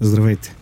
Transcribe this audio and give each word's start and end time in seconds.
Здравейте! 0.00 0.54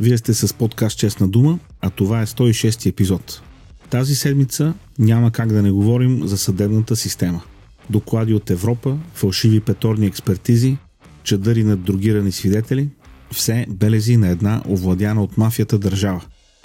Вие 0.00 0.18
сте 0.18 0.34
с 0.34 0.54
подкаст 0.54 0.98
Честна 0.98 1.28
дума, 1.28 1.58
а 1.80 1.90
това 1.90 2.22
е 2.22 2.26
106 2.26 2.88
епизод. 2.88 3.42
Тази 3.90 4.14
седмица 4.14 4.74
няма 4.98 5.30
как 5.30 5.52
да 5.52 5.62
не 5.62 5.70
говорим 5.70 6.26
за 6.26 6.38
съдебната 6.38 6.96
система. 6.96 7.42
Доклади 7.90 8.34
от 8.34 8.50
Европа, 8.50 8.98
фалшиви 9.14 9.60
петорни 9.60 10.06
експертизи, 10.06 10.76
чадъри 11.24 11.64
над 11.64 11.82
другирани 11.82 12.32
свидетели, 12.32 12.88
все 13.30 13.66
белези 13.68 14.16
на 14.16 14.28
една 14.28 14.62
овладяна 14.68 15.22
от 15.22 15.38
мафията 15.38 15.78
държава. 15.78 16.24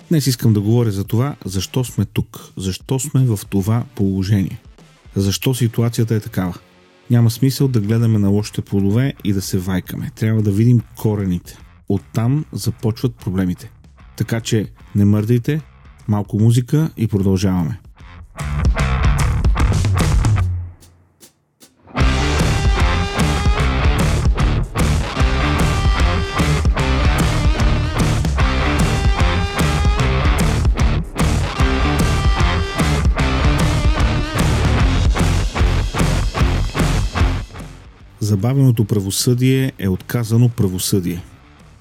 Днес 0.10 0.28
искам 0.28 0.54
да 0.54 0.62
говоря 0.62 0.92
за 0.92 1.04
това, 1.04 1.36
защо 1.46 1.84
сме 1.84 2.06
тук, 2.06 2.52
защо 2.58 3.00
сме 3.00 3.26
в 3.26 3.40
това 3.50 3.84
положение, 3.96 4.62
защо 5.16 5.54
ситуацията 5.54 6.16
е 6.16 6.20
такава. 6.20 6.58
Няма 7.10 7.32
смисъл 7.32 7.68
да 7.68 7.80
гледаме 7.80 8.20
на 8.20 8.30
лошите 8.30 8.62
плодове 8.62 9.14
и 9.24 9.34
да 9.34 9.42
се 9.42 9.58
вайкаме. 9.58 10.12
Трябва 10.16 10.42
да 10.42 10.52
видим 10.52 10.82
корените. 10.98 11.58
Оттам 11.90 12.46
започват 12.52 13.16
проблемите. 13.16 13.72
Така 14.18 14.42
че 14.42 14.72
не 14.96 15.06
мърдайте, 15.06 15.62
малко 16.08 16.40
музика 16.40 16.92
и 16.98 17.08
продължаваме. 17.08 17.80
Забавеното 38.20 38.86
правосъдие 38.86 39.72
е 39.80 39.88
отказано 39.88 40.50
правосъдие. 40.50 41.22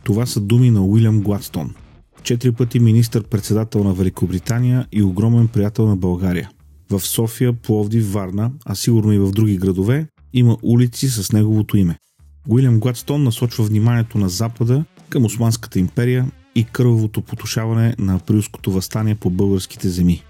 Това 0.06 0.26
са 0.26 0.40
думи 0.40 0.70
на 0.70 0.84
Уилям 0.84 1.20
Гладстон. 1.20 1.74
Четири 2.22 2.52
пъти 2.52 2.80
министър-председател 2.80 3.84
на 3.84 3.94
Великобритания 3.94 4.86
и 4.92 5.02
огромен 5.02 5.48
приятел 5.48 5.88
на 5.88 5.96
България. 5.96 6.50
В 6.90 7.00
София, 7.00 7.52
Пловдив, 7.52 8.12
Варна, 8.12 8.50
а 8.64 8.74
сигурно 8.74 9.12
и 9.12 9.18
в 9.18 9.30
други 9.30 9.56
градове, 9.56 10.06
има 10.32 10.56
улици 10.62 11.08
с 11.08 11.32
неговото 11.32 11.76
име. 11.76 11.98
Уилям 12.48 12.80
Гладстон 12.80 13.22
насочва 13.22 13.64
вниманието 13.64 14.18
на 14.18 14.28
Запада 14.28 14.84
към 15.08 15.24
Османската 15.24 15.78
империя 15.78 16.30
и 16.54 16.64
кървавото 16.64 17.22
потушаване 17.22 17.94
на 17.98 18.14
априлското 18.14 18.70
възстание 18.70 19.14
по 19.14 19.30
българските 19.30 19.88
земи. 19.88 20.22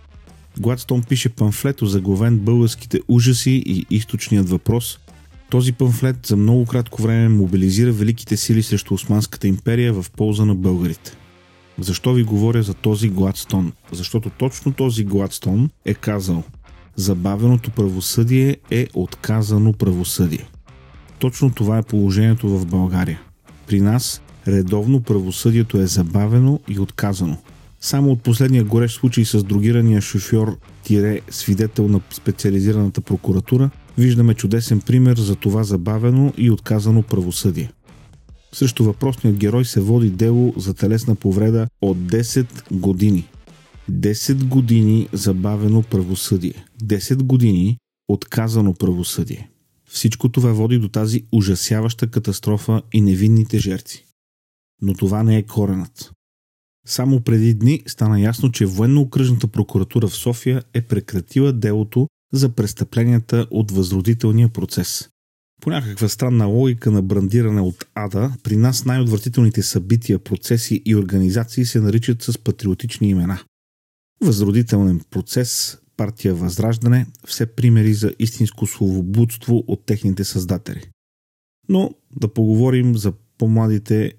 Гладстон 0.61 1.03
пише 1.03 1.29
памфлет, 1.29 1.83
озаглавен 1.83 2.39
българските 2.39 3.01
ужаси 3.09 3.63
и 3.67 3.87
източният 3.91 4.49
въпрос, 4.49 4.99
този 5.51 5.73
памфлет 5.73 6.27
за 6.27 6.37
много 6.37 6.67
кратко 6.67 7.03
време 7.03 7.29
мобилизира 7.29 7.93
великите 7.93 8.37
сили 8.37 8.63
срещу 8.63 8.95
Османската 8.95 9.49
империя 9.49 9.93
в 9.93 10.07
полза 10.17 10.45
на 10.45 10.55
българите. 10.55 11.17
Защо 11.79 12.13
ви 12.13 12.23
говоря 12.23 12.63
за 12.63 12.75
този 12.75 13.09
Гладстон? 13.09 13.73
Защото 13.93 14.31
точно 14.31 14.73
този 14.73 15.05
Гладстон 15.05 15.71
е 15.85 15.95
казал 15.95 16.43
Забавеното 16.97 17.71
правосъдие 17.71 18.57
е 18.71 18.87
отказано 18.95 19.73
правосъдие. 19.73 20.49
Точно 21.19 21.51
това 21.51 21.79
е 21.79 21.83
положението 21.83 22.49
в 22.49 22.67
България. 22.67 23.21
При 23.67 23.81
нас 23.81 24.23
редовно 24.49 25.01
правосъдието 25.01 25.79
е 25.79 25.87
забавено 25.87 26.61
и 26.69 26.79
отказано. 26.79 27.37
Само 27.81 28.11
от 28.11 28.23
последния 28.23 28.65
горещ 28.65 28.99
случай 28.99 29.25
с 29.25 29.45
другирания 29.45 30.01
шофьор 30.01 30.59
тире 30.83 31.21
свидетел 31.31 31.89
на 31.89 32.01
специализираната 32.11 33.01
прокуратура 33.01 33.71
виждаме 33.99 34.35
чудесен 34.35 34.81
пример 34.81 35.17
за 35.17 35.37
това 35.37 35.65
забавено 35.65 36.33
и 36.37 36.51
отказано 36.51 37.03
правосъдие. 37.03 37.73
Срещу 38.53 38.85
въпросният 38.85 39.37
герой 39.37 39.65
се 39.65 39.81
води 39.81 40.11
дело 40.11 40.55
за 40.57 40.75
телесна 40.75 41.15
повреда 41.15 41.67
от 41.81 41.97
10 41.97 42.47
години. 42.73 43.29
10 43.91 44.45
години 44.45 45.09
забавено 45.13 45.83
правосъдие. 45.83 46.65
10 46.83 47.23
години 47.23 47.79
отказано 48.09 48.75
правосъдие. 48.75 49.51
Всичко 49.91 50.29
това 50.29 50.53
води 50.53 50.79
до 50.79 50.89
тази 50.89 51.25
ужасяваща 51.33 52.07
катастрофа 52.07 52.83
и 52.93 53.01
невинните 53.01 53.59
жертви. 53.59 54.05
Но 54.83 54.95
това 54.95 55.23
не 55.23 55.37
е 55.37 55.43
коренът. 55.43 56.13
Само 56.87 57.21
преди 57.21 57.55
дни 57.55 57.83
стана 57.87 58.21
ясно, 58.21 58.53
че 58.53 58.67
Военно-окръжната 58.67 59.47
прокуратура 59.47 60.09
в 60.09 60.17
София 60.17 60.63
е 60.75 60.83
прекратила 60.83 61.53
делото 61.53 62.09
за 62.33 62.49
престъпленията 62.49 63.47
от 63.51 63.71
възродителния 63.71 64.49
процес. 64.49 65.09
По 65.61 65.71
някаква 65.71 66.09
странна 66.09 66.47
логика 66.47 66.91
на 66.91 67.03
брандиране 67.03 67.61
от 67.61 67.87
ада, 67.95 68.33
при 68.43 68.57
нас 68.57 68.85
най-отвратителните 68.85 69.63
събития, 69.63 70.19
процеси 70.19 70.83
и 70.85 70.97
организации 70.97 71.65
се 71.65 71.81
наричат 71.81 72.23
с 72.23 72.39
патриотични 72.39 73.09
имена. 73.09 73.41
Възродителен 74.21 75.01
процес, 75.11 75.79
партия 75.97 76.35
Възраждане, 76.35 77.07
все 77.27 77.47
примери 77.47 77.95
за 77.95 78.13
истинско 78.19 78.67
словоблудство 78.67 79.65
от 79.67 79.87
техните 79.87 80.25
създатели. 80.25 80.91
Но 81.69 81.91
да 82.17 82.29
поговорим 82.35 82.97
за 82.97 83.13
по-младите 83.39 84.13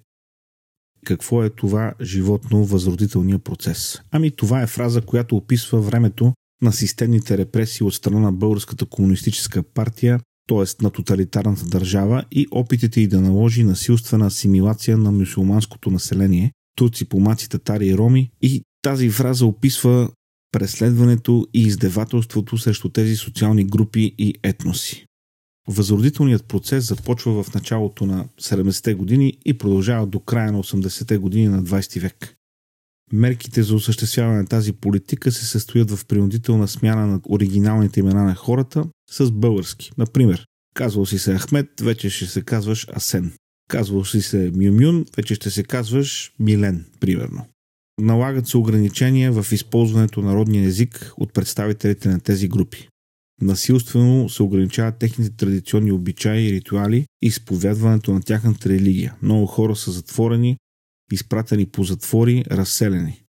какво 1.05 1.43
е 1.43 1.49
това 1.49 1.93
животно 2.01 2.65
възродителния 2.65 3.39
процес. 3.39 4.01
Ами 4.11 4.31
това 4.31 4.61
е 4.61 4.67
фраза, 4.67 5.01
която 5.01 5.37
описва 5.37 5.81
времето 5.81 6.33
на 6.61 6.71
системните 6.71 7.37
репресии 7.37 7.83
от 7.83 7.93
страна 7.93 8.19
на 8.19 8.31
Българската 8.31 8.85
комунистическа 8.85 9.63
партия, 9.63 10.19
т.е. 10.47 10.83
на 10.83 10.89
тоталитарната 10.89 11.65
държава 11.65 12.23
и 12.31 12.47
опитите 12.51 13.01
и 13.01 13.07
да 13.07 13.21
наложи 13.21 13.63
насилствена 13.63 14.25
асимилация 14.25 14.97
на 14.97 15.11
мюсюлманското 15.11 15.89
население, 15.91 16.51
турци, 16.75 17.05
помаци, 17.05 17.49
татари 17.49 17.87
и 17.87 17.97
роми 17.97 18.29
и 18.41 18.61
тази 18.81 19.09
фраза 19.09 19.45
описва 19.45 20.09
преследването 20.51 21.47
и 21.53 21.61
издевателството 21.61 22.57
срещу 22.57 22.89
тези 22.89 23.15
социални 23.15 23.63
групи 23.63 24.15
и 24.17 24.35
етноси. 24.43 25.05
Възродителният 25.67 26.45
процес 26.45 26.87
започва 26.87 27.43
в 27.43 27.53
началото 27.53 28.05
на 28.05 28.25
70-те 28.41 28.93
години 28.93 29.37
и 29.45 29.57
продължава 29.57 30.07
до 30.07 30.19
края 30.19 30.51
на 30.51 30.63
80-те 30.63 31.17
години 31.17 31.47
на 31.47 31.63
20 31.63 31.99
век. 31.99 32.36
Мерките 33.13 33.63
за 33.63 33.75
осъществяване 33.75 34.37
на 34.37 34.47
тази 34.47 34.73
политика 34.73 35.31
се 35.31 35.45
състоят 35.45 35.91
в 35.91 36.05
принудителна 36.05 36.67
смяна 36.67 37.07
на 37.07 37.21
оригиналните 37.29 37.99
имена 37.99 38.23
на 38.23 38.35
хората 38.35 38.85
с 39.11 39.31
български. 39.31 39.91
Например, 39.97 40.45
казвал 40.73 41.05
си 41.05 41.19
се 41.19 41.37
Ахмед, 41.37 41.67
вече 41.81 42.09
ще 42.09 42.25
се 42.25 42.41
казваш 42.41 42.87
Асен. 42.95 43.33
Казвал 43.69 44.05
си 44.05 44.21
се 44.21 44.51
Мюмюн, 44.55 45.05
вече 45.17 45.35
ще 45.35 45.51
се 45.51 45.63
казваш 45.63 46.33
Милен, 46.39 46.85
примерно. 46.99 47.45
Налагат 48.01 48.47
се 48.47 48.57
ограничения 48.57 49.31
в 49.31 49.51
използването 49.51 50.21
на 50.21 50.35
родния 50.35 50.65
език 50.65 51.13
от 51.17 51.33
представителите 51.33 52.09
на 52.09 52.19
тези 52.19 52.47
групи. 52.47 52.87
Насилствено 53.41 54.29
се 54.29 54.43
ограничават 54.43 54.97
техните 54.97 55.29
традиционни 55.37 55.91
обичаи 55.91 56.47
и 56.47 56.53
ритуали 56.53 56.97
и 56.97 57.27
изповядването 57.27 58.13
на 58.13 58.21
тяхната 58.21 58.69
религия. 58.69 59.15
Много 59.21 59.45
хора 59.45 59.75
са 59.75 59.91
затворени, 59.91 60.57
изпратени 61.11 61.65
по 61.65 61.83
затвори, 61.83 62.43
разселени. 62.51 63.23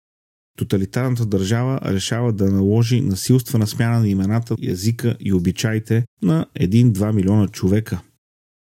Тоталитарната 0.57 1.25
държава 1.25 1.79
решава 1.85 2.33
да 2.33 2.51
наложи 2.51 3.01
насилствена 3.01 3.67
смяна 3.67 3.99
на 3.99 4.09
имената, 4.09 4.55
езика 4.63 5.15
и 5.19 5.33
обичаите 5.33 6.05
на 6.21 6.45
1-2 6.59 7.13
милиона 7.13 7.47
човека. 7.47 8.01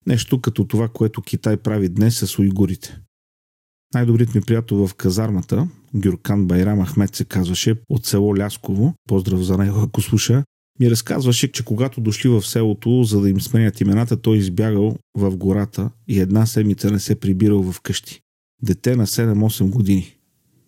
Нещо 0.08 0.42
като 0.42 0.66
това, 0.66 0.88
което 0.88 1.22
Китай 1.22 1.58
прави 1.58 1.90
днес 1.90 2.18
с 2.18 2.40
уйгурите. 2.40 3.00
Най-добрият 3.94 4.36
ми 4.36 4.42
приятел 4.42 4.88
в 4.88 4.94
казармата, 4.94 5.68
Гюркан 5.96 6.48
Байрам 6.48 6.86
Ахмед 6.86 7.16
се 7.16 7.26
казваше, 7.26 7.76
от 7.90 8.06
село 8.06 8.38
Лясково, 8.38 8.94
поздрав 9.08 9.40
за 9.40 9.58
него 9.58 9.80
ако 9.80 10.02
слуша, 10.02 10.44
ми 10.80 10.92
разказваше, 10.92 11.52
че 11.52 11.66
когато 11.66 12.02
дошли 12.02 12.30
в 12.30 12.42
селото, 12.42 13.04
за 13.04 13.22
да 13.22 13.30
им 13.30 13.42
сменят 13.42 13.82
имената, 13.82 14.22
той 14.22 14.38
избягал 14.38 14.96
в 15.18 15.38
гората 15.38 15.90
и 16.08 16.20
една 16.20 16.46
седмица 16.46 16.92
не 16.92 17.00
се 17.00 17.20
прибирал 17.20 17.72
в 17.72 17.82
къщи 17.82 18.22
дете 18.64 18.96
на 18.96 19.08
7-8 19.08 19.70
години. 19.70 20.16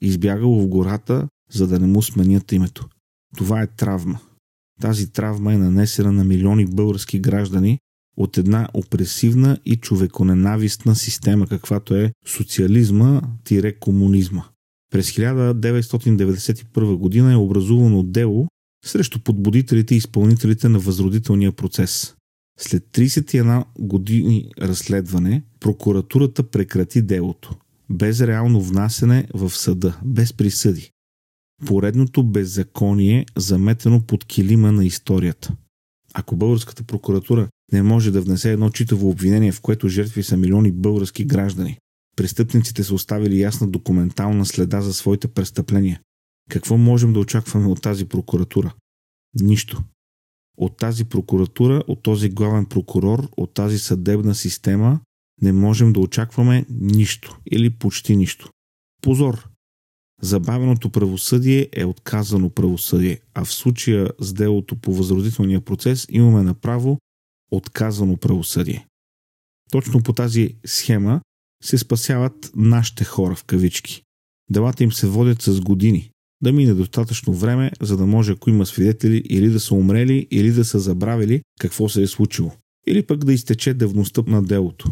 Избягало 0.01 0.61
в 0.61 0.67
гората, 0.67 1.27
за 1.51 1.67
да 1.67 1.79
не 1.79 1.87
му 1.87 2.01
сменят 2.01 2.51
името. 2.51 2.87
Това 3.37 3.61
е 3.61 3.67
травма. 3.67 4.19
Тази 4.81 5.11
травма 5.11 5.53
е 5.53 5.57
нанесена 5.57 6.11
на 6.11 6.23
милиони 6.23 6.65
български 6.65 7.19
граждани 7.19 7.79
от 8.17 8.37
една 8.37 8.67
опресивна 8.73 9.57
и 9.65 9.75
човеконенавистна 9.75 10.95
система, 10.95 11.47
каквато 11.47 11.95
е 11.95 12.11
социализма-комунизма. 12.25 14.43
През 14.91 15.11
1991 15.11 16.95
година 16.95 17.33
е 17.33 17.35
образувано 17.35 18.03
дело 18.03 18.47
срещу 18.85 19.19
подбудителите 19.19 19.93
и 19.93 19.97
изпълнителите 19.97 20.69
на 20.69 20.79
възродителния 20.79 21.51
процес. 21.51 22.15
След 22.59 22.83
31 22.83 23.65
години 23.79 24.51
разследване, 24.61 25.43
прокуратурата 25.59 26.43
прекрати 26.43 27.01
делото 27.01 27.55
без 27.91 28.21
реално 28.21 28.61
внасене 28.61 29.27
в 29.33 29.49
съда, 29.49 29.99
без 30.05 30.33
присъди. 30.33 30.91
Поредното 31.65 32.23
беззаконие, 32.23 33.25
заметено 33.37 34.01
под 34.01 34.25
килима 34.25 34.71
на 34.71 34.85
историята. 34.85 35.55
Ако 36.13 36.35
българската 36.35 36.83
прокуратура 36.83 37.47
не 37.71 37.81
може 37.81 38.11
да 38.11 38.21
внесе 38.21 38.51
едно 38.51 38.69
читаво 38.69 39.09
обвинение, 39.09 39.51
в 39.51 39.61
което 39.61 39.87
жертви 39.87 40.23
са 40.23 40.37
милиони 40.37 40.71
български 40.71 41.25
граждани, 41.25 41.77
Престъпниците 42.15 42.83
са 42.83 42.93
оставили 42.93 43.41
ясна 43.41 43.67
документална 43.67 44.45
следа 44.45 44.81
за 44.81 44.93
своите 44.93 45.27
престъпления. 45.27 46.01
Какво 46.49 46.77
можем 46.77 47.13
да 47.13 47.19
очакваме 47.19 47.67
от 47.67 47.81
тази 47.81 48.05
прокуратура? 48.05 48.73
Нищо. 49.41 49.83
От 50.57 50.77
тази 50.77 51.05
прокуратура, 51.05 51.83
от 51.87 52.03
този 52.03 52.29
главен 52.29 52.65
прокурор, 52.65 53.29
от 53.37 53.53
тази 53.53 53.79
съдебна 53.79 54.35
система 54.35 54.99
не 55.41 55.51
можем 55.51 55.93
да 55.93 55.99
очакваме 55.99 56.65
нищо 56.69 57.39
или 57.51 57.69
почти 57.69 58.15
нищо. 58.15 58.49
Позор! 59.01 59.47
Забавеното 60.21 60.89
правосъдие 60.89 61.69
е 61.73 61.85
отказано 61.85 62.49
правосъдие, 62.49 63.19
а 63.33 63.45
в 63.45 63.53
случая 63.53 64.09
с 64.19 64.33
делото 64.33 64.75
по 64.75 64.93
възродителния 64.93 65.61
процес 65.61 66.07
имаме 66.09 66.43
направо 66.43 66.97
отказано 67.51 68.17
правосъдие. 68.17 68.87
Точно 69.71 70.03
по 70.03 70.13
тази 70.13 70.55
схема 70.65 71.21
се 71.63 71.77
спасяват 71.77 72.51
нашите 72.55 73.03
хора 73.03 73.35
в 73.35 73.43
кавички. 73.43 74.03
Делата 74.49 74.83
им 74.83 74.91
се 74.91 75.07
водят 75.07 75.41
с 75.41 75.61
години. 75.61 76.11
Да 76.43 76.53
мине 76.53 76.73
достатъчно 76.73 77.33
време, 77.33 77.71
за 77.81 77.97
да 77.97 78.05
може, 78.05 78.31
ако 78.31 78.49
има 78.49 78.65
свидетели, 78.65 79.23
или 79.29 79.49
да 79.49 79.59
са 79.59 79.75
умрели, 79.75 80.27
или 80.31 80.51
да 80.51 80.65
са 80.65 80.79
забравили 80.79 81.41
какво 81.59 81.89
се 81.89 82.01
е 82.01 82.07
случило. 82.07 82.51
Или 82.87 83.05
пък 83.05 83.25
да 83.25 83.33
изтече 83.33 83.73
давността 83.73 84.21
на 84.27 84.43
делото. 84.43 84.91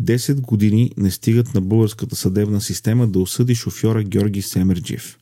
10 0.00 0.40
години 0.40 0.90
не 0.96 1.10
стигат 1.10 1.54
на 1.54 1.60
българската 1.60 2.16
съдебна 2.16 2.60
система 2.60 3.08
да 3.08 3.18
осъди 3.18 3.54
шофьора 3.54 4.02
Георги 4.02 4.42
Семерджиев. 4.42 5.18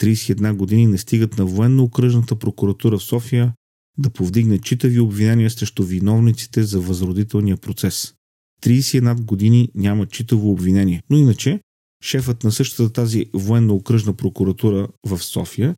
31 0.00 0.56
години 0.56 0.86
не 0.86 0.98
стигат 0.98 1.38
на 1.38 1.46
военно-окръжната 1.46 2.36
прокуратура 2.36 2.98
в 2.98 3.02
София 3.02 3.52
да 3.98 4.10
повдигне 4.10 4.58
читави 4.58 5.00
обвинения 5.00 5.50
срещу 5.50 5.84
виновниците 5.84 6.62
за 6.62 6.80
възродителния 6.80 7.56
процес. 7.56 8.14
31 8.62 9.24
години 9.24 9.68
няма 9.74 10.06
читаво 10.06 10.50
обвинение, 10.50 11.02
но 11.10 11.16
иначе 11.16 11.60
шефът 12.04 12.44
на 12.44 12.52
същата 12.52 12.92
тази 12.92 13.26
военно-окръжна 13.34 14.12
прокуратура 14.12 14.88
в 15.06 15.18
София 15.18 15.74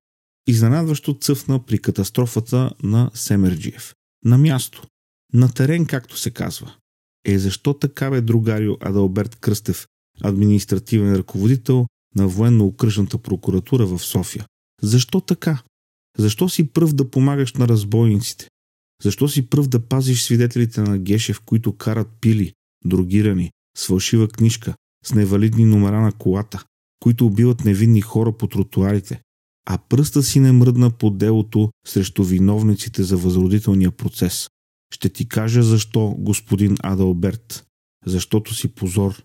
изненадващо 0.46 1.14
цъфна 1.14 1.66
при 1.66 1.78
катастрофата 1.78 2.70
на 2.82 3.10
Семерджиев. 3.14 3.94
На 4.24 4.38
място. 4.38 4.82
На 5.32 5.52
терен, 5.52 5.86
както 5.86 6.18
се 6.18 6.30
казва. 6.30 6.74
Е, 7.24 7.38
защо 7.38 7.74
така 7.74 8.10
бе 8.10 8.20
другарио 8.20 8.76
Адалберт 8.80 9.36
Кръстев, 9.36 9.86
административен 10.22 11.14
ръководител 11.14 11.86
на 12.16 12.28
военно-окръжната 12.28 13.18
прокуратура 13.18 13.86
в 13.86 13.98
София? 13.98 14.46
Защо 14.82 15.20
така? 15.20 15.62
Защо 16.18 16.48
си 16.48 16.72
пръв 16.72 16.92
да 16.92 17.10
помагаш 17.10 17.52
на 17.52 17.68
разбойниците? 17.68 18.48
Защо 19.02 19.28
си 19.28 19.48
пръв 19.48 19.68
да 19.68 19.80
пазиш 19.80 20.22
свидетелите 20.22 20.80
на 20.80 20.98
Гешев, 20.98 21.40
които 21.40 21.76
карат 21.76 22.08
пили, 22.20 22.52
другирани, 22.84 23.50
с 23.76 23.86
фалшива 23.86 24.28
книжка, 24.28 24.74
с 25.04 25.14
невалидни 25.14 25.64
номера 25.64 26.00
на 26.00 26.12
колата, 26.12 26.64
които 27.00 27.26
убиват 27.26 27.64
невинни 27.64 28.00
хора 28.00 28.32
по 28.32 28.46
тротуарите, 28.46 29.20
а 29.66 29.78
пръста 29.88 30.22
си 30.22 30.40
не 30.40 30.52
мръдна 30.52 30.90
по 30.90 31.10
делото 31.10 31.70
срещу 31.86 32.24
виновниците 32.24 33.02
за 33.02 33.16
възродителния 33.16 33.90
процес. 33.90 34.48
Ще 34.94 35.08
ти 35.08 35.28
кажа 35.28 35.62
защо, 35.62 36.14
господин 36.18 36.76
Адалберт. 36.82 37.66
Защото 38.06 38.54
си 38.54 38.74
позор. 38.74 39.22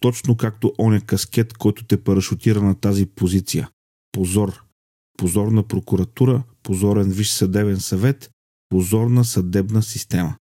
Точно 0.00 0.36
както 0.36 0.72
оня 0.78 1.00
каскет, 1.00 1.52
който 1.52 1.84
те 1.84 2.04
парашутира 2.04 2.62
на 2.62 2.74
тази 2.74 3.06
позиция. 3.06 3.68
Позор. 4.12 4.64
Позор 5.18 5.48
на 5.48 5.62
прокуратура, 5.62 6.42
позорен 6.62 7.10
виш 7.10 7.30
съдебен 7.30 7.80
съвет, 7.80 8.30
позорна 8.68 9.24
съдебна 9.24 9.82
система. 9.82 10.36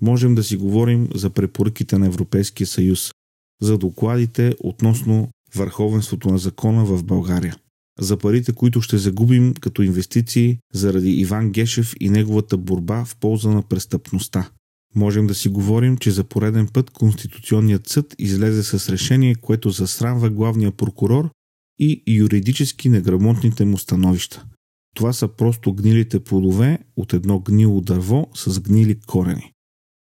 Можем 0.00 0.34
да 0.34 0.44
си 0.44 0.56
говорим 0.56 1.08
за 1.14 1.30
препоръките 1.30 1.98
на 1.98 2.06
Европейския 2.06 2.66
съюз, 2.66 3.12
за 3.62 3.78
докладите 3.78 4.54
относно 4.60 5.28
върховенството 5.54 6.28
на 6.28 6.38
закона 6.38 6.84
в 6.84 7.04
България 7.04 7.56
за 8.00 8.16
парите, 8.16 8.52
които 8.52 8.80
ще 8.80 8.98
загубим 8.98 9.54
като 9.54 9.82
инвестиции 9.82 10.58
заради 10.74 11.10
Иван 11.10 11.50
Гешев 11.50 11.94
и 12.00 12.08
неговата 12.08 12.56
борба 12.56 13.04
в 13.04 13.16
полза 13.16 13.50
на 13.50 13.62
престъпността. 13.62 14.50
Можем 14.94 15.26
да 15.26 15.34
си 15.34 15.48
говорим, 15.48 15.96
че 15.96 16.10
за 16.10 16.24
пореден 16.24 16.68
път 16.72 16.90
Конституционният 16.90 17.88
съд 17.88 18.14
излезе 18.18 18.62
с 18.62 18.88
решение, 18.88 19.34
което 19.34 19.70
засрамва 19.70 20.30
главния 20.30 20.72
прокурор 20.72 21.30
и 21.78 22.02
юридически 22.08 22.88
неграмотните 22.88 23.64
му 23.64 23.78
становища. 23.78 24.44
Това 24.94 25.12
са 25.12 25.28
просто 25.28 25.74
гнилите 25.74 26.20
плодове 26.20 26.78
от 26.96 27.12
едно 27.12 27.38
гнило 27.38 27.80
дърво 27.80 28.28
с 28.34 28.60
гнили 28.60 29.00
корени. 29.00 29.52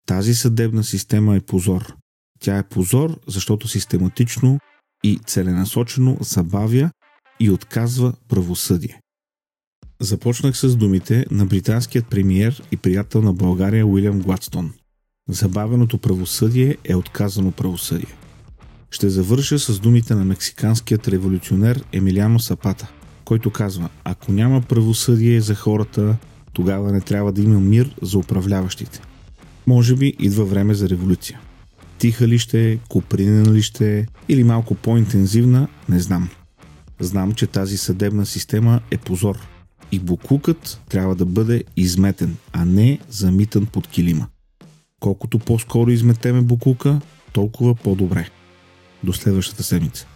Тази 0.07 0.35
съдебна 0.35 0.85
система 0.85 1.37
е 1.37 1.41
позор. 1.41 1.95
Тя 2.41 2.59
е 2.59 2.69
позор, 2.69 3.21
защото 3.27 3.69
систематично 3.69 4.59
и 5.05 5.19
целенасочено 5.27 6.17
забавя 6.21 6.91
и 7.41 7.51
отказва 7.51 8.13
правосъдие. 8.29 9.01
Започнах 10.01 10.57
с 10.57 10.77
думите 10.77 11.27
на 11.31 11.47
британският 11.47 12.07
премиер 12.07 12.63
и 12.73 12.77
приятел 12.77 13.23
на 13.23 13.33
България 13.33 13.87
Уилям 13.87 14.21
Гладстон. 14.21 14.73
Забавеното 15.29 15.99
правосъдие 15.99 16.77
е 16.85 16.95
отказано 16.95 17.51
правосъдие. 17.51 18.15
Ще 18.91 19.11
завърша 19.11 19.59
с 19.59 19.81
думите 19.81 20.15
на 20.15 20.25
мексиканският 20.25 21.09
революционер 21.09 21.85
Емилиано 21.93 22.39
Сапата, 22.39 22.91
който 23.25 23.51
казва, 23.51 23.89
ако 24.05 24.33
няма 24.33 24.63
правосъдие 24.63 25.41
за 25.41 25.55
хората, 25.55 26.17
тогава 26.53 26.93
не 26.93 27.01
трябва 27.01 27.33
да 27.33 27.43
има 27.43 27.61
мир 27.61 27.97
за 28.03 28.19
управляващите. 28.19 29.01
Може 29.67 29.97
би 29.97 30.15
идва 30.19 30.45
време 30.45 30.75
за 30.75 30.89
революция. 30.89 31.41
Тиха 31.99 32.29
ли 32.29 32.39
ще 32.39 32.79
купринена 32.89 33.53
ли 33.53 33.63
ще 33.63 34.07
или 34.29 34.45
малко 34.45 34.75
по-интензивна, 34.75 35.69
не 35.89 36.01
знам– 36.01 36.29
Знам, 37.01 37.33
че 37.33 37.47
тази 37.47 37.79
съдебна 37.79 38.27
система 38.27 38.81
е 38.91 38.99
позор. 38.99 39.39
И 39.93 39.99
буклукът 39.99 40.81
трябва 40.89 41.15
да 41.15 41.27
бъде 41.27 41.65
изметен, 41.77 42.37
а 42.53 42.65
не 42.65 42.99
замитан 43.09 43.67
под 43.67 43.87
килима. 43.87 44.27
Колкото 45.01 45.39
по-скоро 45.39 45.91
изметеме 45.91 46.41
буклука, 46.41 47.01
толкова 47.33 47.75
по-добре. 47.75 48.31
До 49.05 49.13
следващата 49.13 49.63
седмица. 49.63 50.07